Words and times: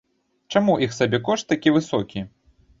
Чаму 0.53 0.77
іх 0.85 0.95
сабекошт 0.99 1.45
такі 1.55 1.77
высокі? 1.79 2.29